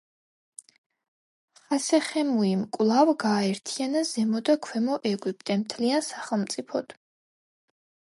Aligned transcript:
ხასეხემუიმ 1.65 2.63
კვლავ 2.77 3.11
გააერთიანა 3.23 4.01
ზემო 4.13 4.41
და 4.49 4.55
ქვემო 4.69 4.97
ეგვიპტე 5.11 5.59
მთლიან 5.65 6.07
სახელმწიფოდ. 6.09 6.97